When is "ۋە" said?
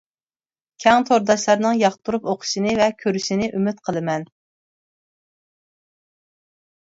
2.79-2.87